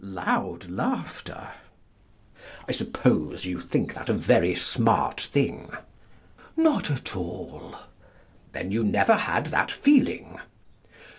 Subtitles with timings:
[0.03, 1.49] (Loud laughter.)
[2.67, 5.69] I suppose you think that a very smart thing?
[6.57, 7.75] Not at all.
[8.51, 10.39] Then you never had that feeling?